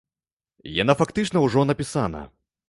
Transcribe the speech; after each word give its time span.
Яна 0.77 0.95
фактычна 1.01 1.45
ўжо 1.45 1.67
напісана. 1.73 2.25